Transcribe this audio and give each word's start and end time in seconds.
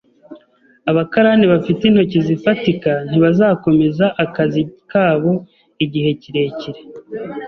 Abakarani 0.91 1.45
bafite 1.53 1.81
intoki 1.85 2.17
zifatika 2.27 2.91
ntibazakomeza 3.07 4.05
akazi 4.23 4.61
kabo 4.91 5.31
igihe 5.85 6.09
kirekire 6.21 6.81